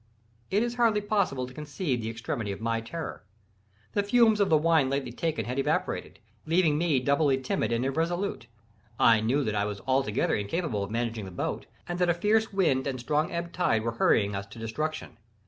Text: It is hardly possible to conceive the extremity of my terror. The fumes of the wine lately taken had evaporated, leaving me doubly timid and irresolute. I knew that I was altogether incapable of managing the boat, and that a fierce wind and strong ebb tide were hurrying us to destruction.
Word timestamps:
It 0.49 0.63
is 0.63 0.73
hardly 0.81 0.99
possible 0.99 1.45
to 1.45 1.53
conceive 1.53 2.01
the 2.01 2.09
extremity 2.09 2.51
of 2.51 2.59
my 2.59 2.81
terror. 2.81 3.23
The 3.91 4.01
fumes 4.01 4.39
of 4.39 4.49
the 4.49 4.57
wine 4.57 4.89
lately 4.89 5.11
taken 5.11 5.45
had 5.45 5.59
evaporated, 5.59 6.17
leaving 6.47 6.75
me 6.79 6.99
doubly 6.99 7.37
timid 7.39 7.71
and 7.71 7.85
irresolute. 7.85 8.47
I 8.99 9.19
knew 9.21 9.43
that 9.43 9.53
I 9.53 9.65
was 9.65 9.79
altogether 9.85 10.33
incapable 10.33 10.83
of 10.83 10.89
managing 10.89 11.25
the 11.25 11.29
boat, 11.29 11.67
and 11.87 11.99
that 11.99 12.09
a 12.09 12.15
fierce 12.15 12.51
wind 12.51 12.87
and 12.87 12.99
strong 12.99 13.31
ebb 13.31 13.53
tide 13.53 13.83
were 13.83 13.91
hurrying 13.91 14.33
us 14.35 14.47
to 14.47 14.57
destruction. 14.57 15.17